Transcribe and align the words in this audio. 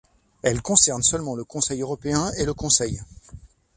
Elle 0.41 0.63
concerne 0.63 1.03
seulement 1.03 1.35
le 1.35 1.43
Conseil 1.43 1.81
européen 1.83 2.31
et 2.39 2.45
le 2.45 2.55
Conseil. 2.55 3.03